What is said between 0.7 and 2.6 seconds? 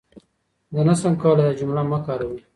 زه نشم کولای دا جمله مه کاروئ.